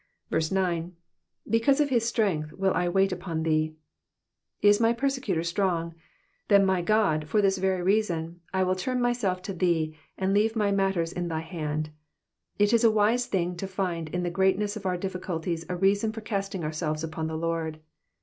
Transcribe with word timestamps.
9. 0.31 0.83
^^ 0.91 0.93
Because 1.47 1.79
of 1.79 1.89
his 1.89 2.03
strength 2.07 2.57
mil 2.57 2.73
I 2.73 2.87
uait 2.87 3.11
upon 3.11 3.43
tJiee.'*^ 3.43 3.75
Is 4.63 4.79
my 4.79 4.93
persecutor 4.93 5.43
strong? 5.43 5.93
Then, 6.47 6.65
my 6.65 6.81
God, 6.81 7.27
for 7.29 7.39
this 7.39 7.59
very 7.59 7.83
reason 7.83 8.41
I 8.51 8.63
will 8.63 8.73
turn 8.73 8.99
myself 8.99 9.43
to 9.43 9.53
thee, 9.53 9.95
and 10.17 10.33
leave 10.33 10.55
my 10.55 10.71
matters 10.71 11.13
in 11.13 11.27
thy 11.27 11.41
hand. 11.41 11.91
It 12.57 12.73
is 12.73 12.83
a 12.83 12.89
wise 12.89 13.27
thing 13.27 13.55
to 13.57 13.67
find 13.67 14.09
in 14.09 14.23
the 14.23 14.31
greatness 14.31 14.75
of 14.75 14.87
our 14.87 14.97
difficulties 14.97 15.67
a 15.69 15.75
reason 15.75 16.11
for 16.11 16.21
casting 16.21 16.63
ourselves 16.63 17.03
upon 17.03 17.27
the 17.27 17.37
Lord. 17.37 17.79